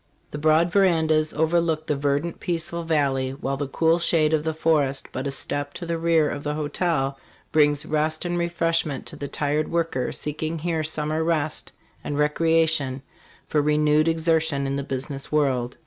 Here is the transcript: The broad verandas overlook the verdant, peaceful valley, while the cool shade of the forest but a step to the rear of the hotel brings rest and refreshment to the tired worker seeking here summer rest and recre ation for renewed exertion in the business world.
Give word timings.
The 0.31 0.39
broad 0.39 0.71
verandas 0.71 1.31
overlook 1.31 1.85
the 1.85 1.95
verdant, 1.95 2.39
peaceful 2.39 2.81
valley, 2.81 3.33
while 3.39 3.55
the 3.55 3.67
cool 3.67 3.99
shade 3.99 4.33
of 4.33 4.43
the 4.43 4.51
forest 4.51 5.07
but 5.11 5.27
a 5.27 5.29
step 5.29 5.75
to 5.75 5.85
the 5.85 5.99
rear 5.99 6.27
of 6.27 6.43
the 6.43 6.55
hotel 6.55 7.19
brings 7.51 7.85
rest 7.85 8.25
and 8.25 8.35
refreshment 8.35 9.05
to 9.05 9.15
the 9.15 9.27
tired 9.27 9.67
worker 9.69 10.11
seeking 10.11 10.57
here 10.57 10.83
summer 10.83 11.23
rest 11.23 11.71
and 12.03 12.15
recre 12.17 12.49
ation 12.63 13.03
for 13.47 13.61
renewed 13.61 14.07
exertion 14.07 14.65
in 14.65 14.75
the 14.75 14.81
business 14.81 15.31
world. 15.31 15.77